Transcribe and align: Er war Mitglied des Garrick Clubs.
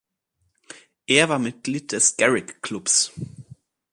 Er 1.05 1.29
war 1.29 1.37
Mitglied 1.37 1.91
des 1.91 2.17
Garrick 2.17 2.63
Clubs. 2.63 3.11